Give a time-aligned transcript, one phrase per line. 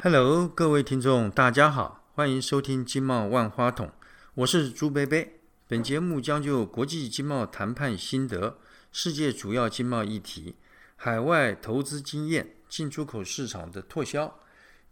[0.00, 3.90] Hello，各位听众，大家好，欢迎收听经贸万花筒，
[4.36, 5.40] 我是朱贝贝。
[5.66, 8.58] 本节目将就国际经贸谈判心得、
[8.92, 10.54] 世界主要经贸议题、
[10.94, 14.38] 海外投资经验、进出口市场的拓销，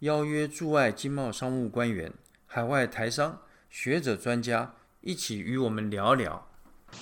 [0.01, 2.13] 邀约驻外经贸商务官员、
[2.47, 3.39] 海外台商、
[3.71, 6.49] 学者专家一起与我们聊聊。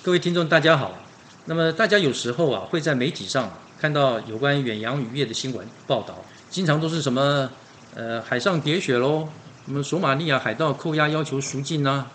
[0.03, 0.95] 各位听众，大家好。
[1.45, 7.49] 那么大家有时候啊会在媒体上看到有关远洋渔业的新闻报道，经常都是什么？
[7.95, 9.25] 呃，海上喋血喽，
[9.65, 12.05] 什么索马利亚海盗扣押要求赎金呐，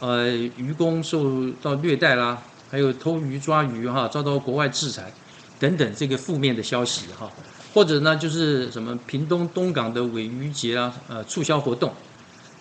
[0.00, 5.12] 呃，渔工受到虐待啦，还有偷鱼抓鱼哈，遭到国外制裁。
[5.60, 7.30] 等等这个负面的消息哈，
[7.74, 11.92] 或者呢就是什么屏东东港的尾鱼节啊，呃，促销活动，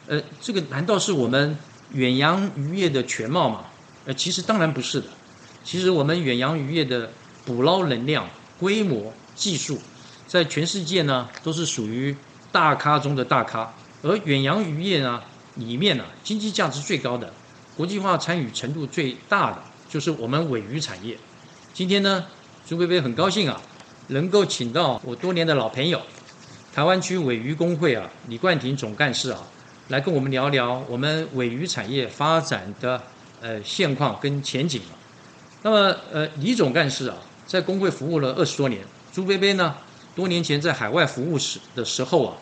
[0.08, 1.56] 呃，这个难道是我们
[1.94, 3.66] 远洋渔业的全貌吗？
[4.06, 5.08] 呃，其实当然不是的，
[5.64, 7.09] 其实我们远洋渔业的
[7.46, 8.28] 捕捞能量、
[8.59, 9.80] 规模、技术，
[10.28, 12.14] 在全世界呢都是属于。
[12.52, 15.22] 大咖中的大咖，而远洋渔业呢，
[15.56, 17.31] 里面呢，经济价值最高的，
[17.76, 21.18] 国际化参与程度最大的，就是我们尾鱼产业。
[21.73, 22.25] 今天呢，
[22.66, 23.62] 朱贝贝很高兴啊，
[24.08, 26.02] 能够请到我多年的老朋友，
[26.73, 29.40] 台湾区尾鱼工会啊，李冠廷总干事啊，
[29.90, 33.02] 来跟我们聊聊我们尾鱼产业发展的
[33.42, 34.81] 呃现况跟前景
[35.64, 38.81] 那么呃，李总干事啊，在工会服务了二十多年，
[39.12, 39.75] 朱贝贝呢？
[40.18, 42.36] 多年前在海外服务时的时候啊，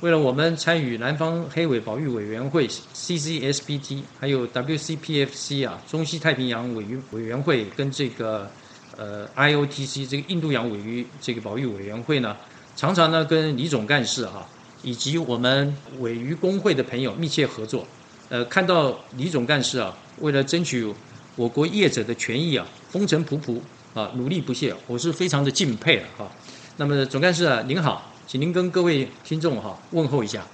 [0.00, 8.48] 为了我们参与南方黑尾保育委员会 （CCSBT） 还有 WCPFC 啊，中西太平洋尾鱼委员会跟这个
[8.96, 12.36] 呃 IOTC 这个印度洋尾鱼这个保育委员会呢，
[12.76, 14.48] 常常呢跟李总干事哈
[14.84, 17.84] 以及我们尾鱼工会的朋友密切合作。
[18.28, 20.86] 呃，看到李总干事啊，为了争取
[21.34, 23.58] 我国业者的权益啊，风尘仆仆
[23.94, 26.30] 啊，努力不懈，我是非常的敬佩了哈。
[26.78, 30.44] 那么总干事啊，您好，请您跟各位听众哈问候一下。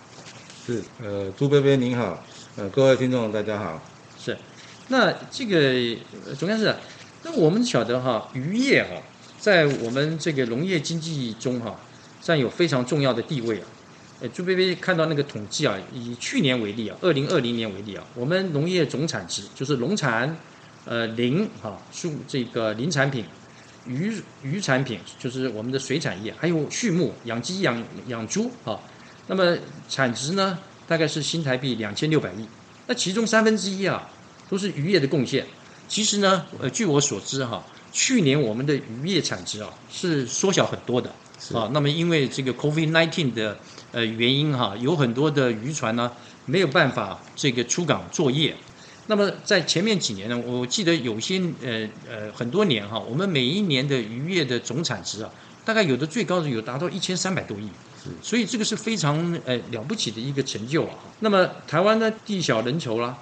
[0.64, 2.22] 是，呃，朱贝贝您好，
[2.54, 3.82] 呃，各位听众大家好。
[4.16, 4.38] 是，
[4.86, 5.98] 那这个
[6.38, 6.72] 总干事，
[7.24, 9.02] 那我们晓得哈，渔业哈，
[9.40, 11.76] 在我们这个农业经济中哈，
[12.20, 13.66] 占有非常重要的地位啊。
[14.20, 20.36] 呃，朱贝贝看到那个统计啊，以去年为例啊，二零二零年为例啊，我们农业总产值就是农产，
[20.84, 23.24] 呃，林哈，数这个林产品。
[23.86, 28.78] 鱼鱼产品就是我们的水产业，还有畜牧养鸡养养猪啊。
[29.26, 29.56] 那么
[29.88, 32.46] 产值呢，大概是新台币两千六百亿。
[32.86, 34.08] 那其中三分之一啊，
[34.48, 35.46] 都是渔业的贡献。
[35.88, 41.10] 其实呢，呃，据我所知哈，去年我们的渔业产值啊是缩小很多的
[41.54, 41.70] 啊。
[41.72, 43.58] 那么因为这个 COVID-19 的
[43.92, 46.10] 呃原因哈，有很多的渔船呢
[46.46, 48.56] 没有办法这个出港作业。
[49.08, 55.30] 那么在前面几年呢，我记得有些呃呃很多年哈，我们每一年的渔业的总产值啊，
[55.64, 57.68] 大概有的最高的有达到一千三百多亿，
[58.22, 60.94] 所以这个是非常呃了不起的一个成就啊。
[61.18, 63.18] 那么台湾呢地小人稠啦，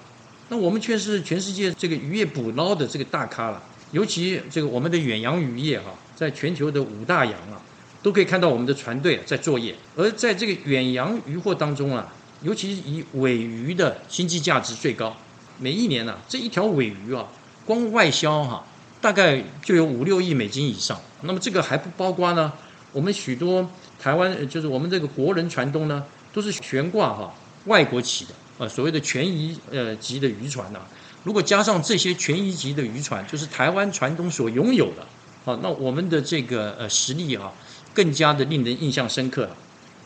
[0.49, 3.61] 那我们却是全世界这个渔业捕捞的这个大咖了，
[3.91, 7.59] 尤其这个我们的远洋渔业哈，在全球的五大洋啊，
[8.03, 12.13] 都可以看到我们的船队在作业，而在这个远洋渔获当中啊，
[12.43, 15.17] 尤其以尾鱼的经济价值最高。
[15.61, 17.27] 每一年呢，这一条尾鱼啊，
[17.65, 18.65] 光外销哈，
[18.99, 20.99] 大概就有五六亿美金以上。
[21.21, 22.51] 那么这个还不包括呢，
[22.91, 27.31] 我们许多台湾就是我们这个国人船东呢，都是悬挂哈
[27.67, 30.79] 外国旗的，呃，所谓的权益呃级的渔船呐。
[31.23, 35.05] 如果加上这些权益级的渔船，就是台湾船东所拥有的，
[35.45, 37.51] 好，那我们的这个呃实力啊，
[37.93, 39.55] 更加的令人印象深刻了。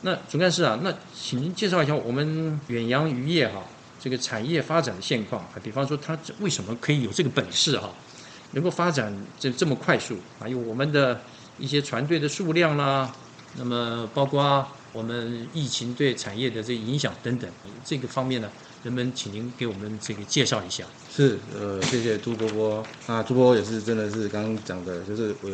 [0.02, 3.64] 那总干事啊，那请您介绍一下我们远洋渔业哈。
[4.06, 7.90] 这个产业发展的现况啊，比方说它为什么可以有这个本事哈，
[8.52, 10.16] 能够发展这这么快速？
[10.40, 11.20] 还有我们的
[11.58, 13.12] 一些船队的数量啦，
[13.58, 17.50] 那么包括我们疫情对产业的这影响等等，
[17.84, 18.48] 这个方面呢，
[18.86, 20.84] 能不能请您给我们这个介绍一下？
[21.12, 22.86] 是，呃，谢谢朱波波。
[23.08, 25.50] 那朱波波也是真的是刚刚讲的，就是呃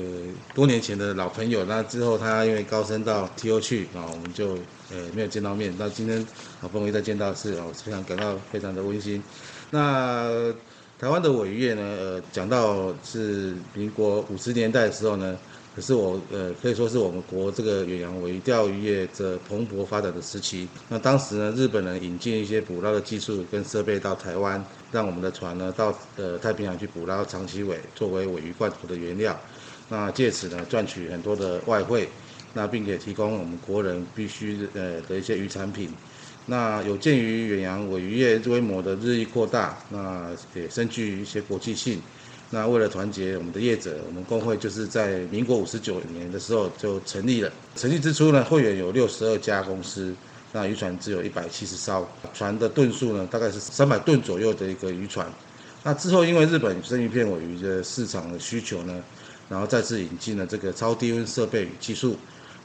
[0.53, 1.63] 多年前的老朋友。
[1.63, 4.56] 那之后他因为高升到 T.O 去啊，我们就
[4.89, 5.73] 呃没有见到面。
[5.79, 6.25] 那今天
[6.59, 9.23] 好不容易再见到是，我非常感到非常的温馨。
[9.69, 10.53] 那
[11.00, 15.38] 台湾的尾业呢，呃，讲到是民国五十年代的时候呢。
[15.73, 20.68] 可是我呃可以说是我们国这个远洋尾钓鱼业这蓬勃发展的时期。
[20.89, 29.39] 那当时呢，日本人引进一些捕捞的技术跟设备到台湾，让我们的船呢到呃太平洋去捕捞长鳍尾，作为尾鱼罐头的原料。
[29.88, 32.09] 那借此呢赚取很多的外汇，
[32.53, 35.89] 那并且提供我们国人必须呃的一些鱼产品。
[36.45, 42.01] 那有鉴于远洋尾鱼业规模的日益扩大，那也深具一些国际性。
[42.53, 47.50] 那为了团结我们的业者，我们工会就是在民国五十九年的时候就成立了。
[47.77, 50.13] 成立之初呢，会员有六十二家公司，
[50.51, 55.25] 那渔船只有一百七十艘，船的吨数呢大概是三百吨左右的一个渔船。
[55.81, 59.01] 那之后因为日本生鱼片尾鱼的市场的需求呢，
[59.47, 62.18] 然后再次引进了这个超低温设备与技术。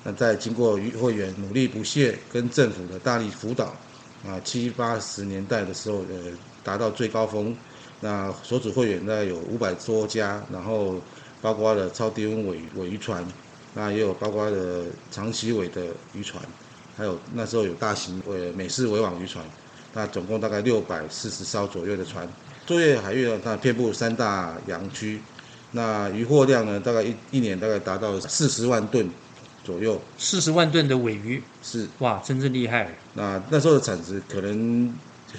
[0.03, 3.67] 那在经过渔会员努力不懈跟政府的大力辅导，
[4.27, 6.33] 啊七八十年代的时候，呃
[6.65, 7.57] 达到最高峰。
[8.01, 11.01] 那所属会员呢有五百多家，然后
[11.41, 13.27] 包括了超低温尾尾渔船，
[13.75, 16.43] 那也有包括了长鳍尾的渔船，
[16.97, 19.45] 还有那时候有大型呃美式围网渔船，
[19.95, 22.29] 那总共大概六百四十艘左右的船。
[22.67, 25.21] 作业海域呢，它遍布三大洋区，
[25.71, 29.09] 那渔获量呢，大概一一年大概达到四十万吨
[29.63, 30.01] 左右。
[30.19, 32.93] 四十万吨的尾鱼，是哇，真正厉害。
[33.15, 34.93] 那那时候的产值可能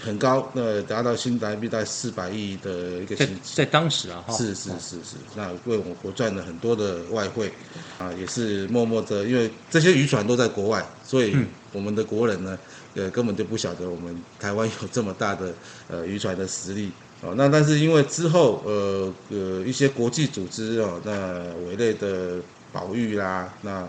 [0.04, 4.96] 很高，那达到新台币大概四百亿的一个在情在当时啊，哈，是是是。
[5.04, 7.52] 是，那为我国赚了很多的外汇，
[7.98, 11.48] 啊，也是默默的，因为这些渔船都在国外，所以嗯。
[11.74, 12.58] 我们的国人呢，
[12.96, 15.54] 呃，根本就不晓得我们台湾有这么大的
[15.90, 16.92] 呃渔船的实力。
[17.22, 22.38] 哦，那但是因为之后呃呃一些国际组织哦，那委类的
[22.72, 23.88] 保育啦，那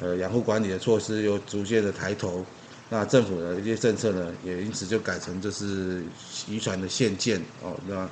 [0.00, 2.44] 呃养护管理的措施又逐渐的抬头，
[2.92, 6.02] 那政府的一些政策呢，也因此就改成就是
[6.46, 8.06] 渔船的限建哦，那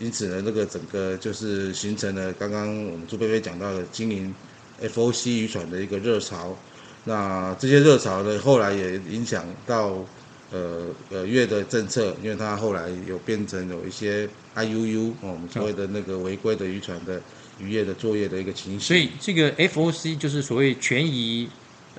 [0.00, 4.34] 因此呢，那个整个就是形成了刚刚我们朱贝贝讲到的经营
[4.80, 6.56] FOC 渔船的一个热潮。
[7.04, 10.02] 那这些热潮呢，后来也影响到
[10.50, 17.20] 呃呃月的政策，因为它后来有变成有一些 IUU 哦，我们所谓的那个违规的渔船的
[17.60, 18.80] 渔业的作业的一个情形。
[18.80, 21.46] 所以这个 FOC 就是所谓权益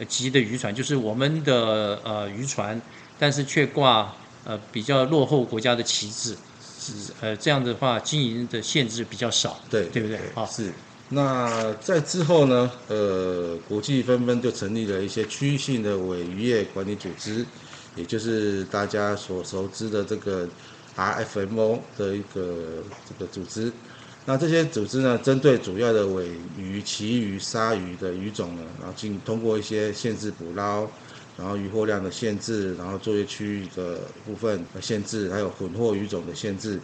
[0.03, 2.81] 级的渔船，就是我们的呃渔船，
[3.18, 4.13] 但是却挂
[4.44, 6.36] 呃比较落后国家的旗帜，
[6.80, 10.19] 是呃这样的话经营的限制比较少，对对不对？
[10.33, 10.74] 好，是。
[11.09, 12.71] 那在之后呢？
[12.88, 17.45] 呃，国际纷纷就成立了一些区域性的尾渔业管理组织，
[17.95, 20.50] 也就是大家所熟知的这个
[20.97, 23.71] RFMO 的一个这个组织。
[24.25, 30.88] 那这些组织呢，针对主要的尾鱼、旗鱼、鲨鱼的鱼种呢，然后进通过一些限制捕捞，
[31.38, 36.80] 然后渔获量的限制，然后作业区域的部分的限制，还有混货鱼种的限制。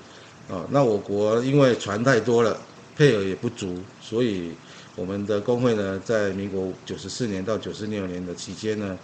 [0.49, 2.59] 啊，那我国因为船太多了。
[2.93, 4.51] 配额也不足，所以
[4.95, 8.99] 我们的工会呢，在民国九十四年到九十六年的期间呢，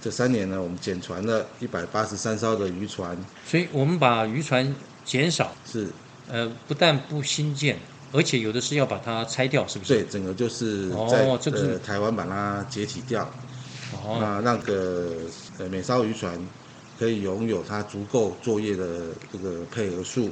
[0.00, 4.74] 这三年呢，我们减船了一百八十三艘的渔船，所以我们把渔船
[5.04, 5.88] 减少，是
[6.30, 7.78] 呃，不但不新建，
[8.12, 9.94] 而且有的是要把它拆掉，是不是？
[9.94, 13.24] 对，整个就是哦在、这个是呃台湾把它解体掉，
[13.92, 15.18] 哦，那让个
[15.58, 16.38] 呃美艘渔船
[16.98, 20.30] 可以拥有它足够作业的这个配额数，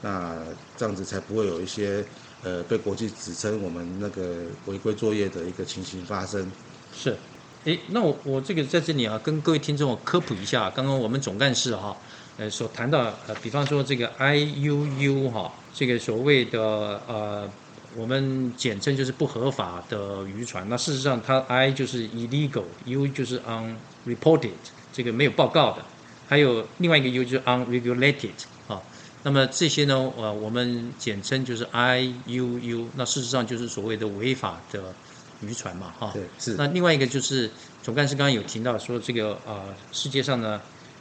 [0.00, 0.38] 那
[0.76, 2.04] 这样子才不会有一些。
[2.44, 6.50] 呃，被国际指称我们那个违规作业的一个情形发生。
[6.92, 7.16] 是，
[7.62, 11.96] 诶，那我我这个在这里啊，跟各位听众科普一下，刚刚我们总干事哈、
[12.38, 17.48] 呃，所谈到呃，比方说这个 IUU 哈、这个所谓的呃，
[17.94, 20.66] 我们简称就是不合法的渔船。
[20.68, 24.50] 那事实上，它 I 就是 illegal，U 就是 unreported，
[24.92, 25.84] 这个没有报告的。
[26.26, 28.30] 还有另外一个 U 就是 unregulated
[28.66, 28.80] 啊。
[29.22, 32.86] 那么这些呢，呃，我们简称就是 IUU。
[32.96, 34.94] 那事实上就是所谓的违法的
[35.42, 36.10] 渔船嘛，哈。
[36.14, 36.54] 对，是。
[36.54, 37.50] 那另外一个就是
[37.82, 40.58] 总干事刚刚有提到说，这个呃世界上呢，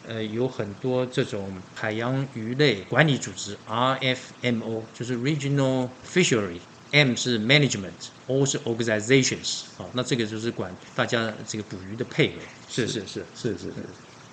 [0.07, 12.39] 呃有很多这种海洋鱼类管理组织 RFMO，就是 Regional Fishery，M 是 Management，O 是 Organizations，啊，那这个就是管大家这个捕鱼的配额。
[12.67, 13.73] 是是是是是是。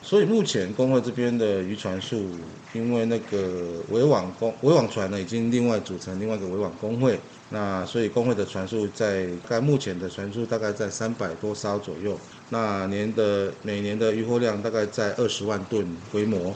[0.00, 2.30] 所以目前工会这边的渔船数，
[2.72, 7.20] 因为那个围网工围网船呢，已经另外组成另外一个围网工会，
[7.50, 12.18] 那所以工会的船数在该目前的船数大概在三百多艘左右，
[12.50, 16.54] 那年的每年的渔获量大概在二十万吨规模。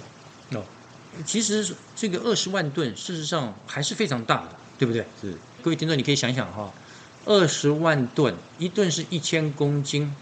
[0.52, 0.62] 哦，
[1.26, 5.04] 其实这个二十万吨，事实上还是非常大的，对不对？
[5.20, 5.34] 是。
[5.62, 6.72] 各位听众，你可以想想哈，
[7.25, 10.14] 二十万吨，一吨是一千公斤。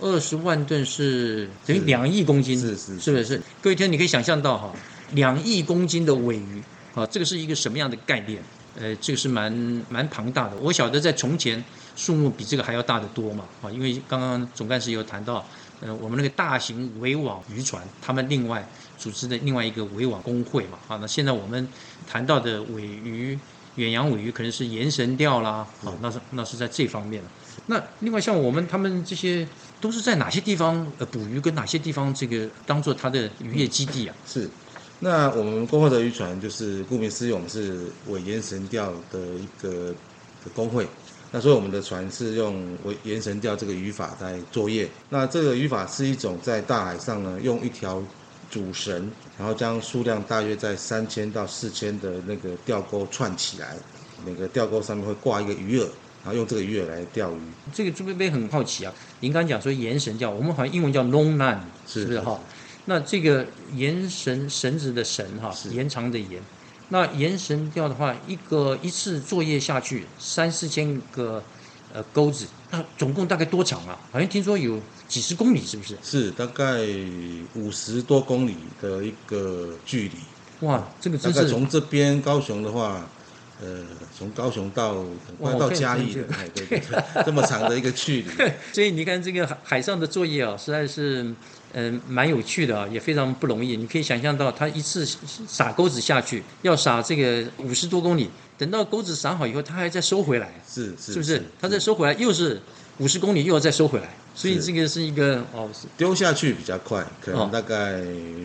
[0.00, 3.40] 二十万吨是等于两亿公斤，是是是不是？
[3.60, 4.74] 各位听众，你可以想象到哈，
[5.12, 6.60] 两亿公斤的尾鱼
[6.94, 8.42] 啊，这个是一个什么样的概念？
[8.78, 9.52] 呃，这个是蛮
[9.88, 10.56] 蛮庞大的。
[10.56, 11.62] 我晓得在从前
[11.96, 15.44] 数目比这个还要大得多嘛啊，因为刚刚总干事有谈到，
[15.80, 18.66] 呃，我们那个大型围网渔船，他们另外
[18.98, 21.68] 组织的另外一个围网工会嘛啊，那现在我们
[22.06, 23.38] 谈到的尾鱼。
[23.76, 27.28] 远洋尾鱼可能是延神钓啦，啊，那是那是在这方面了。
[27.68, 29.48] 那另外像我们他们这些
[29.80, 34.14] 都是在哪些地方呃捕鱼，跟哪些地方这个当做它的渔业基地啊？
[34.26, 34.46] 是，
[35.04, 39.88] 那我们工会的渔船就是顾名思义，我们是尾延神钓的一个
[40.44, 40.86] 的工会。
[41.32, 44.88] 那所以我们的船是用为延神钓这个渔法在作业。
[45.08, 48.00] 那这个渔法是一种在大海上呢，用一条
[48.48, 53.74] 主绳，然后将数量大约在三千到四千的那个钓钩串起来，
[54.24, 55.88] 每个钓钩上面会挂一个鱼饵，
[56.22, 57.40] 然后用这个鱼饵来钓鱼。
[57.74, 62.38] 这个朱贝贝很好奇啊，您刚讲说延绳钓，我们好像英文叫 long line，是是不是哈？
[62.86, 66.42] 那这个延绳绳子的绳哈，是延长的延。
[66.88, 71.42] 那延绳钓的话，一个一次作业下去三四千个
[71.92, 73.98] 呃钩子，那总共大概多长啊？
[74.10, 75.96] 好像听说有几十公里，是不是？
[76.02, 76.80] 是大概
[77.54, 80.66] 五十多公里的一个距离。
[80.66, 83.08] 哇，这个大概真是从这边高雄的话，
[83.62, 83.78] 呃，
[84.16, 84.96] 从高雄到
[85.26, 88.30] 很快到嘉义的，哎，对对对，这么长的一个距离。
[88.72, 91.34] 所以你看这个海海上的作业啊，实在是
[91.74, 93.76] 嗯、蛮有趣的啊，也非常不容易。
[93.76, 95.06] 你可以想象到，他一次
[95.46, 101.42] 撒钩子下去要撒这个五十多公里，等到钩子撒好以后，他还再收回来，是是是不是？
[101.60, 102.60] 他再收回来又是
[102.98, 108.00] 五十公里，又要再收回来，所以这个是一个哦，丢下去比较快，可哦能大概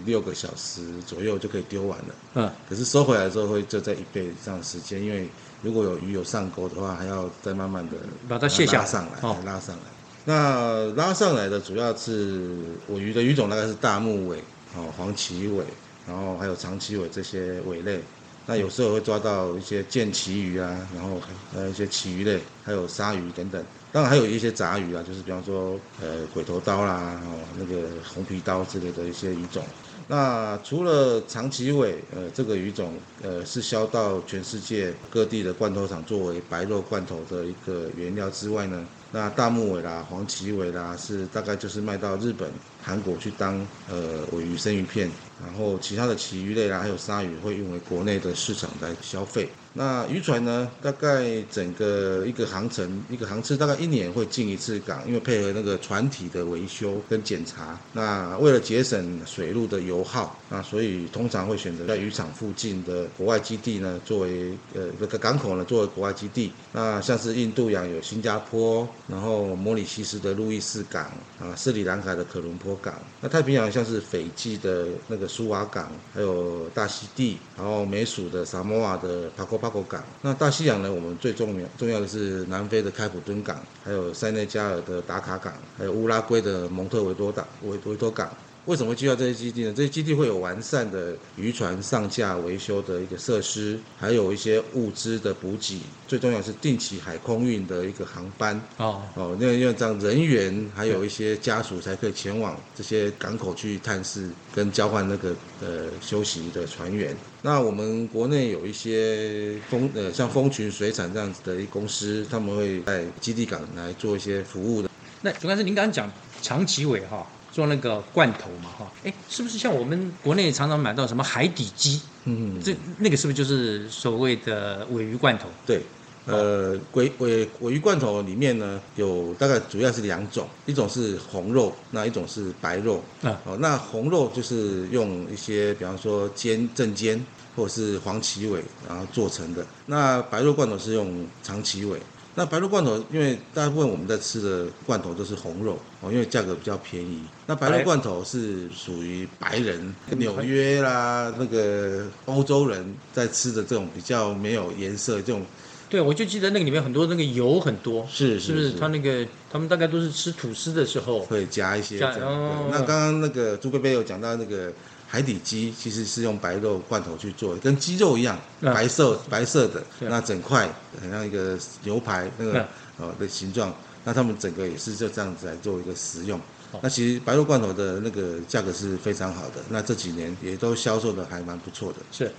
[0.05, 2.05] 六个小时左右就可以丢完了。
[2.35, 5.27] 嗯，可是收回来之后会就在一倍以上的时间，因为
[5.61, 7.97] 如果有鱼有上钩的话，还要再慢慢的
[8.29, 9.81] 把它卸下上来，哦拉上来。
[10.27, 12.51] 那拉上来的主要是
[12.85, 14.39] 我鱼的鱼种大概是大目尾、
[14.75, 15.63] 哦黄鳍尾，
[16.05, 18.01] 然后还有长鳍尾这些尾类。
[18.45, 21.21] 那有时候会抓到一些剑鳍鱼啊，然后
[21.55, 23.63] 呃一些鳍鱼类，还有鲨鱼等等。
[23.93, 29.63] 当然还有一些杂鱼啊，就是比方说呃鬼头刀啦，哦那个红皮刀之类的一些鱼种。
[30.09, 32.93] 那除了长鳍尾，呃，这个鱼种，
[33.23, 45.11] 呃，是销到全世界各地的罐头厂作为白肉罐头的一个原料之外呢，那大木尾啦、黄鳍尾啦，是大概就是卖到日本、韩国去当呃尾鱼生鱼片，
[45.45, 49.49] 然后其他的旗鱼类啦，还有鲨鱼会用为国内的市场来消费。
[49.73, 57.79] 那渔船呢，大概整个一个航程，一个航次大概一年会进一次港，因为配合那个船体的维修跟检查。
[57.93, 66.51] 那为了节省水路的油耗，那所以通常会选择在渔场附近的国外基地呢，作为呃这个港口呢作为国外基地。
[66.71, 71.03] 那像是印度洋有新加坡，然后摩里西斯的路易斯港
[71.39, 72.93] 啊，斯里兰卡的可伦坡港。
[73.21, 80.03] 那太平洋像是斐济的那个苏瓦港，还有大溪地，然后美属的萨摩亚的帕科帕科港。
[80.21, 88.29] 那大西洋呢，我们最重要重要的是南非的开普敦港，还有塞内加尔的达卡港，还有乌拉圭的蒙特维多港维维多港。
[88.67, 89.73] 为什么会聚焦这些基地呢？
[89.73, 98.61] 这些基地会有完善的渔船上架维修的一个设施，还有一些物资的补给，最重要是定期海空运的一个航班。
[98.75, 107.15] 哦，哦，那因为这样人员还有一些家属才可以前往这些港口去探视跟交换那个呃休息的船员。
[107.41, 114.89] 那我们国内有一些风呃像风群水产这样子的一公司，他们会在基地港来做一些服务的。
[115.21, 117.25] 那主要是您刚刚讲长崎尾哈，
[117.57, 121.99] 做那个罐头嘛哈，哎，是不是像我们国内常常买到什么海底鸡？
[122.25, 125.47] 嗯，这那个是不是就是所谓的尾鱼罐头？
[125.65, 125.81] 对。
[126.27, 133.03] 呃，尾尾尾鱼罐头里面呢，有大概主要是两种，一种是红肉，那一种是白肉。
[133.23, 137.19] 啊哦，那红肉就是用一些，比方说尖正尖
[137.55, 139.65] 或者是黄鳍尾，然后做成的。
[139.87, 141.99] 那白肉罐头是用长鳍尾。
[142.39, 147.23] 那白肉罐头，因为大部分我们在吃的罐头都是红肉哦，因为价格比较便宜。
[147.47, 155.41] 那白肉罐头是属于白人、纽约啦那个欧洲人在吃的这种比较没有颜色这种，
[155.89, 158.73] 对，我就记得那个里面很多那个油很多，是是不是？
[158.73, 159.25] 它那个
[159.57, 162.19] 他们大概都是吃吐司的时候，会加一些这样。
[162.19, 164.71] 加哦那刚刚那个朱贝贝有讲到那个
[165.07, 170.69] 海底鸡，其实是用白肉罐头去做的，跟鸡肉一样，嗯白色白色的，对那整块
[171.01, 172.67] 很像一个牛排那个嗯
[173.07, 173.73] 哦的形状。
[174.03, 176.39] 那他们整个也是就这样子来做一个食用
[176.71, 176.79] 好。
[176.83, 181.97] 那其实白肉罐头的那个价格是非常好的，那这几年也都销售的还蛮不错的。
[182.11, 182.31] 是。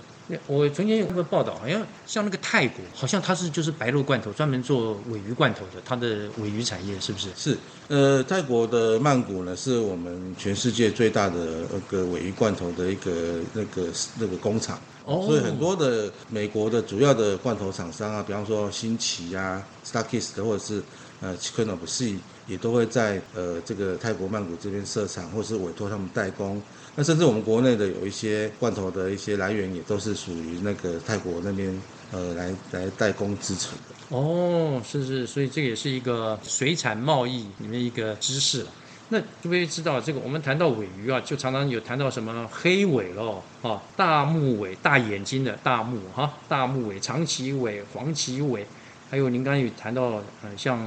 [0.45, 7.29] 我曾经有个报道，好像像那个泰国，好像它是就是白肉罐头，专门做尾鱼罐头的，它的尾鱼产业是不是？
[7.35, 7.57] 是，
[7.87, 13.87] 呃，泰国的曼谷呢，是我们全世界最大的那个尾鱼罐头的一个那个
[14.19, 14.79] 那个工厂。
[15.05, 20.83] 哦所以很多的美国的主要的罐头厂商啊，比方说新奇啊、Starkist 或者是
[21.19, 26.61] 呃 Chicken of Sea，也都会在呃这个泰国曼谷这边设厂，或是委托他们代工。
[26.95, 31.81] 那甚至我们国内的有一些罐头的一些来源，也都是属于那个泰国那边
[32.11, 33.95] 呃来来代工制成的。
[34.09, 38.71] 哦，是是，所以这也是一个水产贸易里面一个知识了。
[39.11, 48.67] 那诸位知道这个，我们谈到尾鱼啊，就常常有谈到什么黑尾喽，啊，大目尾、大眼睛的大目哈，大目尾、长鳍尾、黄鳍尾，
[49.09, 50.79] 还有您刚刚有谈到，呃，像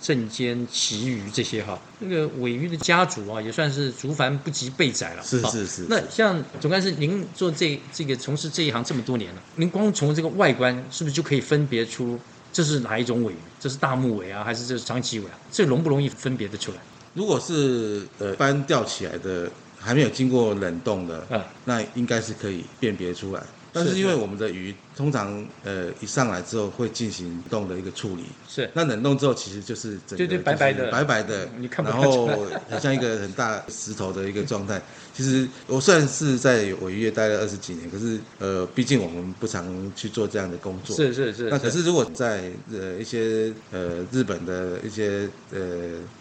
[0.00, 5.22] 正间、旗鱼这些哈，那个尾鱼的家族啊，也算是竹繁不及备载了。
[5.22, 5.86] 好是是是。
[5.88, 12.20] 那像总干事，您做这这个从事这一行这么多年了，您光从这个外观是不是就可以分别出
[12.52, 13.36] 这是哪一种尾鱼？
[13.58, 15.38] 这是大目尾啊，还是这是长鳍尾啊？
[15.50, 16.78] 这容不容易分别的出来？
[17.14, 23.42] 如果是呃一般钓起来的，还没有经过冷冻的，嗯，那应该是可以辨别出来。
[23.72, 28.68] 但是因为我们的鱼通常呃一上来之后会进行冻的一个处理，是。
[28.74, 30.90] 那冷冻之后其实就是整个白白的。
[30.90, 32.26] 白白的，你看不然后
[32.68, 34.80] 很像一个很大石头的一个状态。
[35.14, 40.96] 其实我虽然是在尾鱼业待了二十几年，可是呃，毕竟我们不常去做这样的工作。
[40.96, 41.50] 是是是。
[41.50, 45.60] 那可是如果在呃一些呃日本的一些呃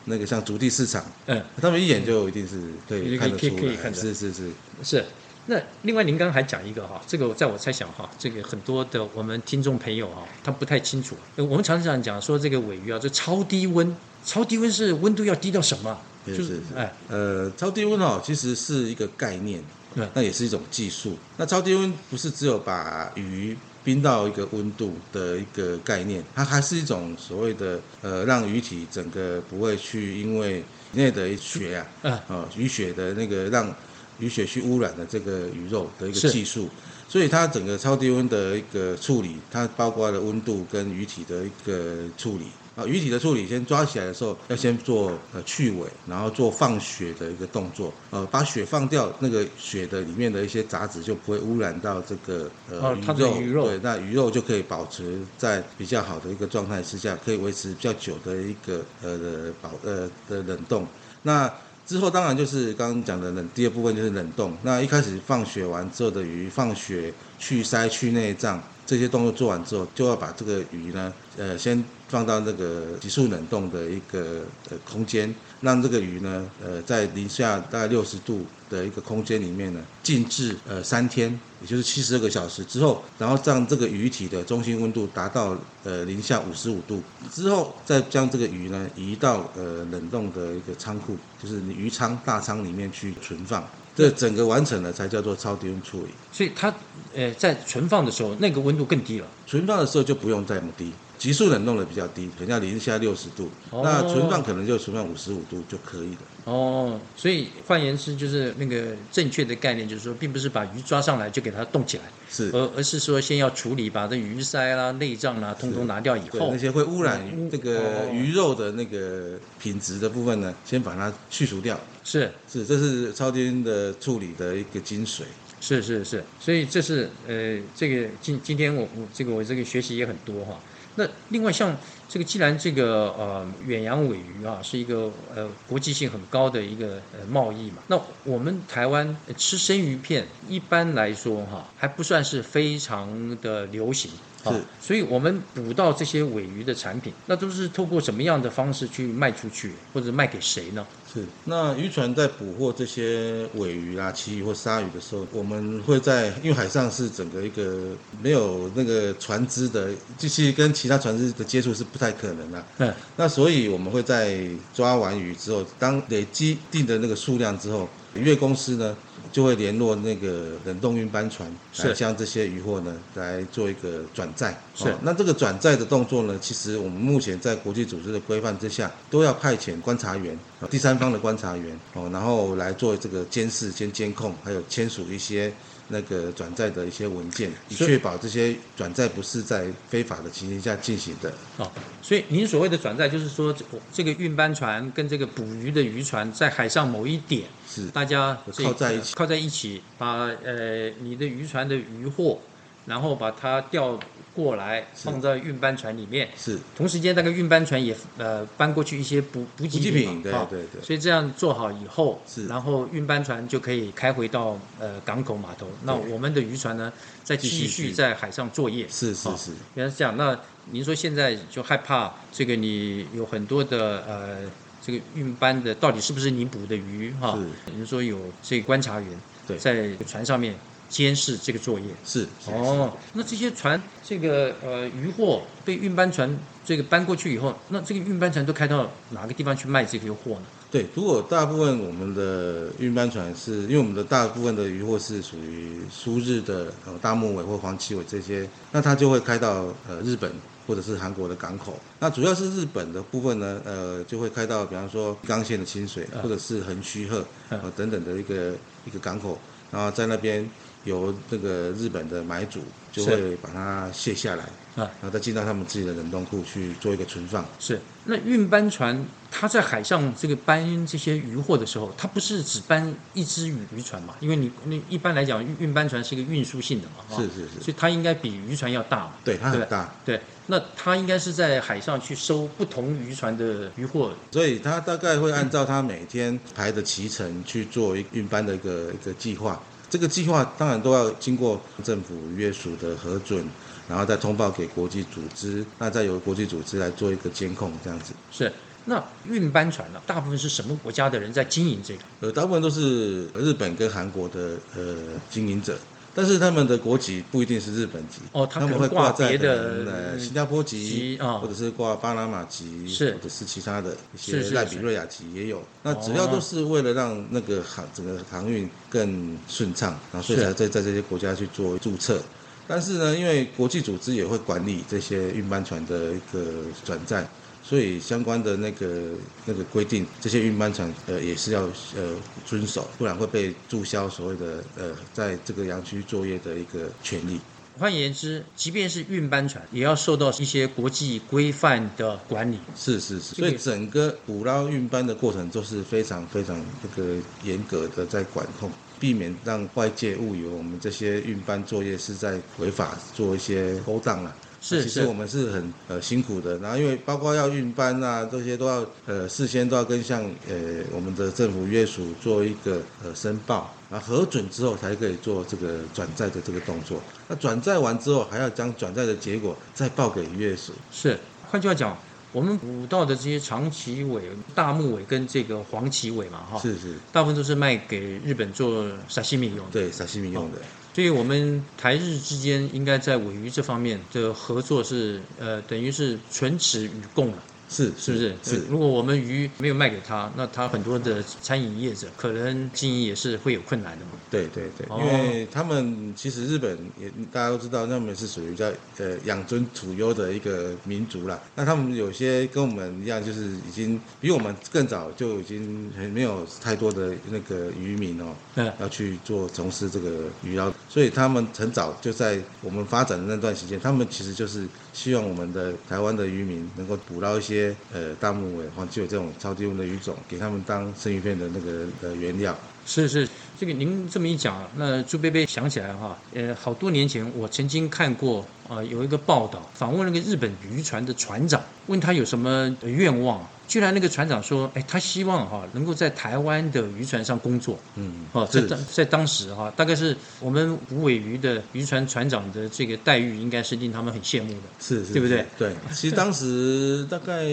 [0.06, 1.42] 那个像竹地市场，嗯。
[1.62, 4.50] 他们一眼就一定是对看得出来，是是是，
[4.84, 5.06] 是。
[5.50, 11.16] 那另外，您刚刚还讲一个哈，这个在我猜想哈，这个很多的我们听众朋友哈，他不太清楚。
[11.36, 16.00] 呃我们常常讲说这个尾鱼啊，就超低温，超低温是温度要低到什么啊？
[16.28, 19.64] 就是哎，呃，超低温哦，其实是一个概念，
[19.96, 21.18] 对那也是一种技术。
[21.38, 30.60] 那超低温不是只有把鱼冰到一个温度的一个概念，它还是一种所谓的呃，让鱼体整个不会去因为
[30.92, 33.74] 体内的血啊，嗯啊、鱼血的那个让
[34.20, 36.70] 鱼血去污染的这个鱼肉的一个技术。
[37.08, 42.46] 所以它整个超低温的一个处理，它包括了温度跟鱼体的一个处理。
[42.76, 47.92] 啊，鱼体的处理先抓起来的时候，要先做呃去尾，然后做放血的一个动作。
[48.12, 52.96] 呃，把血放掉，那个血的里面的一些杂质就不会污染到这个呃、
[53.42, 60.88] 鱼肉对，那鱼肉就可以保持在比较好的一个状态之下，可以维持比较久的一个呃的保呃的冷冻。
[61.24, 61.52] 那
[61.90, 64.56] 之后当然就是刚刚讲的冷，第二部分就是冷冻。
[64.62, 87.00] 那一开始放血完之后的鱼，放血、去鳃、去内脏这些动作做完之后，就要把这个鱼呢，呃，先放到那个急速冷冻的一个呃空间，让这个鱼呢，呃，在零下大概六十度的一个空间里面呢，静置呃三天，也就是七十二个小时之后，然后让这个鱼体的中心温度达到呃零下五十五度
[87.32, 93.64] 之后，再将这个鱼呢移到呃冷冻的一个仓库，就是你鱼仓大仓里面去存放。
[94.00, 96.14] 这整个完成了才叫做超低温处理。
[96.32, 96.74] 所以它
[97.14, 99.28] 呃在存放的时候，那个温度更低了。
[99.46, 103.50] 存放的时候就不用再那么低，急速冷冻的比较低，可能要零下六十度。
[103.72, 106.20] 哦那存放可能就存放五十五度就可以了。
[106.46, 121.78] 哦，所以换言之，就是那个正确的概念，就是说，并不是把鱼抓上来就给它冻起来，是，而而是说先要处理，把这鱼鳃啦、内脏啦，通通拿掉以后对那，些会污染嗯这个哦鱼肉的那个品质的部分呢，先把它去除掉。
[122.04, 125.24] 是是，这是超低温的处理的一个精髓。
[125.62, 130.58] 是是是，所以这是呃，这个今今天我我这个我这个学习也很多哈。
[130.96, 144.12] 那另外像这个，既然这个呃远洋尾鱼啊是一个呃国际性很高的一个呃贸易嘛，那我们台湾吃生鱼片一般来说哈还不算是非常的流行。
[144.50, 150.86] 啊是，所以我们捕到这些尾鱼的产品，那都是透过什么样的方式去卖出去，或者卖给谁呢？
[151.12, 157.88] 是，那渔船在捕获这些尾鱼啊、旗鱼或鲨鱼的时候，我们会在，因为海上是整个一个
[158.22, 162.64] 没有那个船只的，其实跟其他船只的接触是不太可能的。
[162.78, 164.40] 嗯，那所以我们会在
[164.74, 168.96] 抓完鱼之后，当累积定的那个数量之后，渔业公司呢
[169.32, 174.58] 就会联络那个冷冻运搬船，是来将这些渔获呢来做一个转载。
[174.76, 185.52] 是哦那这个转载的动作呢，其实我们目前在国际组织的规范之下，都要派遣观察员，呃第三方的观察员哦，然后来做这个监视、监监控，还有签署一些
[185.90, 191.34] 那个转债的一些文件，以是确保这些转债不是在非法的情形下进行的。
[191.58, 191.70] 哦，
[192.02, 202.40] 所以您所谓的转债，就是说这这个运班船跟这个捕鱼的渔船在海上某一点，是大家靠在一起靠在一起，把呃你的渔船的渔获，
[202.86, 204.00] 然后把它调
[204.40, 206.58] 过来放在运搬船里面，是。
[206.76, 210.82] 同时间那个运搬船也呃搬过去一些补补给品，品，对啊对对。
[210.82, 212.48] 所以这样做好以后，是。
[212.48, 215.68] 然后运搬船就可以开回到呃港口码头。
[215.84, 216.92] 那我们的渔船呢，
[217.24, 218.88] 再继续在海上作业。
[218.90, 220.16] 是是是，原来是这样。
[220.16, 220.40] 那
[220.72, 224.38] 您说现在就害怕这个，你有很多的呃，
[224.82, 227.14] 这个运搬的到底是不是你捕的鱼？
[227.20, 227.38] 哈？
[227.38, 227.72] 是。
[227.74, 229.10] 您说有这个观察员
[229.48, 229.58] 对。
[229.58, 230.56] 在船上面
[230.90, 231.86] 监视这个作业。
[232.04, 240.44] 是是哦，那这些船，这个呃渔货被运搬船这个搬过去以后，那这个运搬船都开到哪个地方去卖这些货呢？
[240.72, 250.32] 对，如果大部分我们的运搬船是因为我们的大部分的渔货是属于苏日的呃大木尾或黄鳍尾这些，那它就会开到呃日本
[250.68, 251.80] 或者是韩国的港口。
[252.00, 258.54] 那主要是日本的部分呢，呃，就会开到比方说冈县的清水嗯或者是横须贺嗯呃等等的一个
[258.86, 259.40] 一个港口，
[259.72, 260.48] 然后在那边
[260.86, 262.62] 由这个日本的买主
[262.92, 264.44] 就会把它卸下来，
[264.76, 267.46] 啊然后再进到他们自己的冷冻库去做一个存放。
[267.60, 274.16] 是，那运搬船它在海上这个搬这些渔货的时候，它不是只搬一只渔渔船嘛？
[274.22, 279.12] 因为你你一般来讲，运运搬船是一个运输性的嘛，哈是是是，所以它应该比渔船要大嘛。
[279.24, 279.94] 对，它很大。
[280.06, 284.14] 对，那它应该是在海上去收不同渔船的渔货。
[284.32, 289.62] 所以它大概会按照它每天排的骑程去做一运搬的一个一个计划。
[289.90, 293.44] 这个计划当然都要经过政府约束的核准，
[293.88, 298.14] 然后再通报给国际组织，那再由国际组织来做一个监控，这样子。
[298.32, 298.52] 是，
[298.86, 302.02] 那运班船呢、大部分是什么国家的人在经营这个？
[302.22, 304.96] 呃，大部分都是日本跟韩国的呃
[305.30, 305.78] 经营者，
[306.16, 313.14] 但是他们的国籍不一定是日本籍，哦，他他们会挂在别的呃新加坡籍或者是挂巴拿马籍，是。
[313.14, 315.62] 或者是其他的一些赖比瑞亚籍也有。
[315.84, 322.22] 那主要都是为了让那个航整个航运更顺畅，然后所以才在在这些国家去做注册。
[322.68, 326.52] 但是呢，因为国际组织也会管理这些运搬船的一个
[326.86, 327.28] 转载，
[327.70, 329.12] 所以相关的那个
[329.46, 331.62] 那个规定，这些运搬船呃也是要
[331.96, 337.40] 呃遵守，不然会被注销所谓的呃在这个洋区作业的一个权利。
[337.78, 342.58] 换言之，即便是运搬船，也要受到一些国际规范的管理。
[342.76, 354.36] 是是是，所以整个捕捞运搬的过程都是非常非常这个严格的在管控，避免让外界误以为我们这些运搬作业是在违法做一些勾当啊。
[354.62, 367.02] 是是其实我们是很呃辛苦的，然后因为包括要运搬啊，这些都要呃事先都要跟向呃我们的政府约署做一个呃申报，然后核准之后才可以做这个转载的这个动作。
[367.28, 370.74] 那转载完之后，还要将转载的结果再报给约署。
[370.92, 371.18] 是，
[371.50, 371.98] 换句话讲，
[372.32, 379.72] 我们捕到的这些长鳍尾、大木尾跟这个黄鳍尾嘛，哈，是是，大部分都是卖给日本做沙西米用的。
[379.72, 380.58] 对沙西米用的。
[381.00, 387.38] 所以我们台日之间应该在尾鱼这方面的合作是，呃，等于是唇齿与共了。
[387.70, 388.36] 是是不是？
[388.44, 394.12] 是如果我们鱼没有卖给他，那他很多的餐饮业者可能经营也是会有困难的嘛。
[394.30, 401.40] 对对对，哦因为他们其实日本也大家都知道，他们是属于在呃养尊处优的一个民族啦。
[401.56, 417.59] 那他们有些跟我们一样，就是已经比我们更早就已经很没有太多的那个渔民哦，嗯，要去做从事这个渔捞，所以他们很早就在我们发展的那段时间，他们其实就是希望我们的台湾的渔民能够捕捞一些
[417.94, 422.56] 呃大木尾、黄鳍尾这种超低温的鱼种，给他们当生鱼片的那个呃原料。
[422.86, 423.28] 是是，
[423.60, 437.78] 这个您这么一讲，那朱贝贝想起来哈，呃，好多年前我曾经看过啊、有一个报道，访问那个日本渔船的船长，问他有什么愿望，居然那个船长说，哎，他希望哈、能够在台湾的渔船上工作。
[437.96, 444.58] 嗯，哦，在当在当时哈、大概是我们无尾鱼的渔船船长的这个待遇，应该是令他们很羡慕的。
[444.80, 445.46] 是是，对不对？
[445.56, 447.46] 对，其实当时大概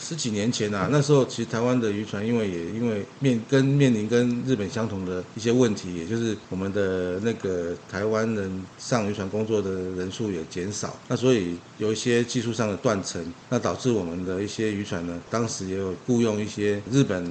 [0.00, 17.24] 十几年前啊，那时候其实台湾的渔船因为也因为面跟面临跟日本相同的一些问题，也就是我们的那个台湾人上渔船工作的人数也减少，那所以有一些技术上的断层，那导致我们的一些渔船呢，当时也有雇佣一些日本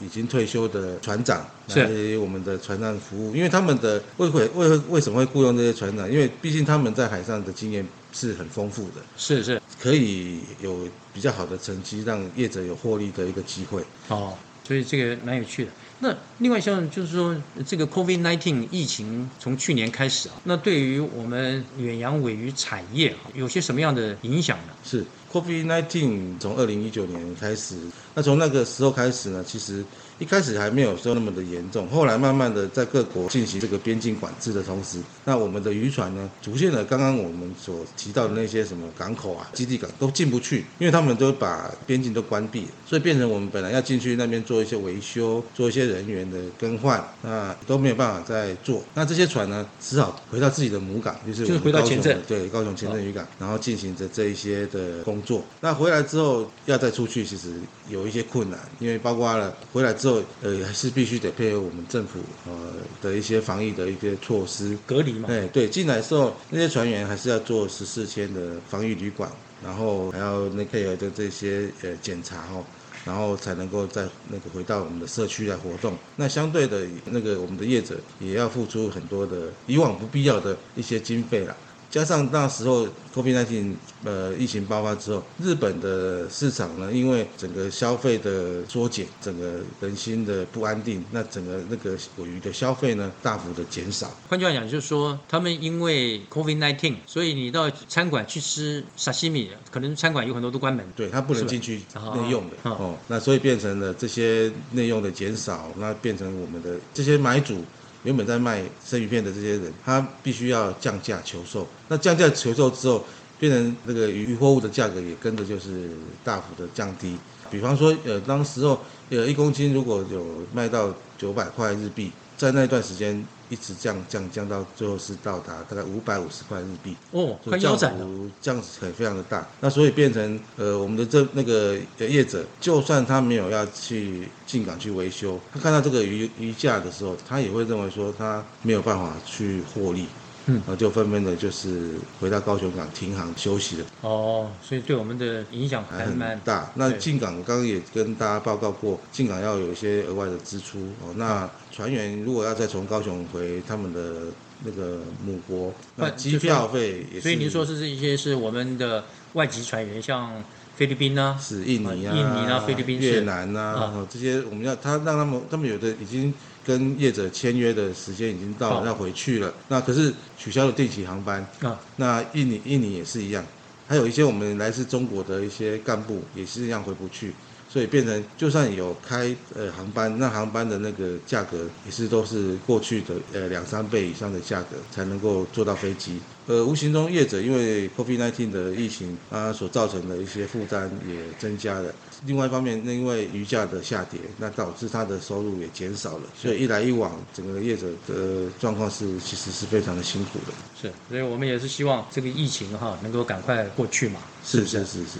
[0.00, 6.10] 已经退休的船长是来我们的船上服务，因为他们的为会为为什么会雇佣这些船长？
[6.10, 9.02] 因为毕竟他们在海上的经验是很丰富的。
[9.16, 13.82] 是是，可以有比较好的成绩，让业者有获利的一个机会。
[14.08, 14.34] 哦，
[14.66, 15.70] 所以这个蛮有趣的。
[15.98, 17.34] 那另外像就是说，
[17.66, 24.74] 这个 COVID-19 疫情从去年开始啊，那对于我们远洋尾鱼产业啊，有些什么样的影响呢？
[24.84, 25.02] 是
[25.36, 27.76] COVID-19 从二零一九年开始，
[28.14, 29.84] 那从那个时候开始呢，其实
[30.18, 48.82] 一开始还没有说那么的严重，后来慢慢的在各国进行这个边境管制的同时，那我们的渔船呢，逐渐的刚刚我们所提到的那些什么港口啊、基地港都进不去，因为他们都把边境都关闭了，所以变成我们本来要进去那边做一些维修、做一些人员的更换，那都没有办法再做。
[48.94, 55.44] 那这些船呢，只好回到自己的母港，就是就是回到前镇对高雄前镇渔港，然后进行着这一些的工作。
[55.60, 57.52] 那回来之后要再出去，其实
[57.90, 60.05] 有一些困难，因为包括了回来之后。
[60.06, 64.78] 之后，呃，还是必须得配合我们政府呃的一些防疫的一些措施。
[64.86, 69.28] 隔离嘛，哎，对，进来的时候那些船员还是要做十四天的防疫旅馆，
[69.60, 72.64] 然后还要那配合的这些呃检查哦，
[73.04, 75.98] 然后才能够再那个回到我们的社区来活动。
[76.14, 81.56] 那相对的，那个我们的业者也要付出很多的以往不必要的一些经费啦。
[81.90, 94.10] 加上那时候 COVID-19 呃疫情爆发之后，日本的市场呢，因为整个消费的缩减，整个人心的不安定，那整个那个尾鱼的消费呢大幅的减少。
[94.28, 100.84] 换句话讲，就是说他们因为 COVID-19，所以你到餐馆去吃沙西米，可能餐馆有很多都关门。
[100.94, 107.64] 对，他不能进去啊内用的啊哦，那所以变成了这些内用的减少，那变成我们的这些买主
[108.06, 111.66] 原本在卖生鱼片的这些人，他必须要降价求售。
[111.88, 113.04] 那降价求售之后，
[113.36, 115.90] 变成那个鱼货物的价格也跟着就是
[116.22, 117.16] 大幅的降低。
[117.50, 126.96] 比方说，呃，当时候呃一公斤如果有卖到九百块日币，在那段时间一直降降降到最后是到达大概五百五十块日币。
[127.12, 128.04] 哦，快腰斩了。
[128.04, 140.06] 幅降很非常的大，那所以变成呃我们的这那个呃业者，就算他没有要去进港去维修，他看到这个鱼鱼价的时候，他也会认为说他没有办法去获利，
[140.46, 146.70] 嗯然后就纷纷的就是回到高雄港停航休息了，哦，所以对我们的影响还蛮大。
[146.74, 151.12] 那进港刚刚也跟大家报告过，进港要有一些额外的支出哦。
[151.16, 154.28] 那船员如果要再从高雄回他们的
[154.64, 157.22] 那个母国，那机票费也是。
[157.22, 160.30] 所以您说是这些是我们的外籍船员，像
[160.76, 166.32] 菲律宾呢、是印尼啊、印尼啊菲律宾越南呐、啊哦这些我们要他让他们，他们有的已经
[166.66, 169.54] 跟业者签约的时间已经到了，要回去了。
[169.68, 173.44] 那可是取消了定期航班，啊，那印尼印尼也是一样，
[173.86, 177.32] 还有一些我们来自中国的一些干部也是一样回不去。
[177.68, 186.18] 所以变成，就算有开呃航班，那航班的那个价格也是都是过去的呃两三倍以上的价格才能够坐到飞机。
[186.46, 191.92] 呃，无形中业者因为 COVID-19 的疫情，它所造成的一些负担也增加了。
[192.24, 200.52] 另外一方面，那因为鱼价的下跌，那导致他的收入也减少了，所以一来一往，整个业者的状况是其实是非常的辛苦的。
[200.80, 204.20] 是，所以我们也是希望这个疫情哈能够赶快过去嘛。
[204.44, 205.18] 是是是是。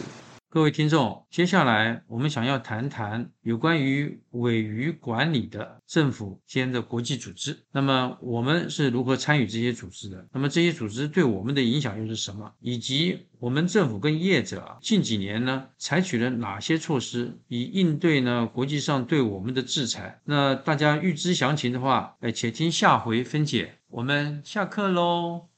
[0.48, 7.58] 各位听众，接下来我们想要谈谈有关于尾鱼管理的政府间的国际组织。
[7.72, 10.26] 那么我们是如何参与这些组织的？
[10.32, 12.50] 那么这些组织对我们的影响又是什么？
[12.60, 20.20] 以及我们政府跟业者，近几年呢采取了哪些措施，以应对呢国际上对我们的制裁？
[20.24, 23.74] 那大家欲知详情的话，哎，且听下回分解。
[23.88, 25.48] 我们下课喽。